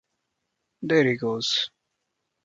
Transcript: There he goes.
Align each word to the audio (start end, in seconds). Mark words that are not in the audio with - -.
There 0.81 1.03
he 1.07 1.15
goes. 1.15 1.69